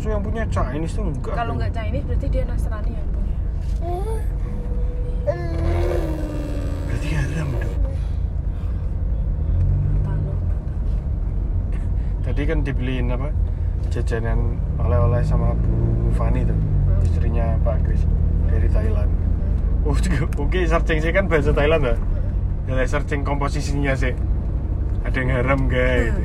maksudnya 0.00 0.16
yang 0.16 0.24
punya 0.24 0.44
Chinese 0.48 0.96
tuh 0.96 1.04
enggak 1.12 1.34
kalau 1.36 1.52
enggak 1.60 1.72
Chinese 1.76 2.04
berarti 2.08 2.26
dia 2.32 2.42
Nasrani 2.48 2.90
yang 2.96 3.08
punya. 3.12 3.36
Berarti 6.88 7.08
haram 7.12 7.48
dong 7.52 7.76
Tahu. 10.00 10.32
tadi 12.24 12.42
kan 12.48 12.58
dibeliin 12.64 13.12
apa? 13.12 13.28
Jajanan 13.92 14.56
oleh-oleh 14.80 15.20
sama 15.20 15.52
Bu 15.52 16.08
Fani 16.16 16.48
tuh 16.48 16.56
Hmm. 16.56 17.04
istrinya 17.04 17.46
Pak 17.60 17.76
Kris 17.84 18.00
hmm. 18.08 18.48
dari 18.48 18.68
Thailand. 18.72 19.10
Hmm. 19.12 19.84
Oh 19.84 19.96
juga 20.00 20.24
oke 20.40 20.60
searching 20.64 20.98
sih 21.04 21.12
kan 21.12 21.28
bahasa 21.28 21.52
Thailand 21.52 21.92
lah. 21.92 21.98
Hmm. 22.00 22.72
ya 22.72 22.88
searching 22.88 23.20
komposisinya 23.20 23.92
sih. 23.92 24.16
Ada 25.04 25.16
yang 25.20 25.30
haram 25.32 25.60
gak 25.68 25.92
gitu 26.08 26.20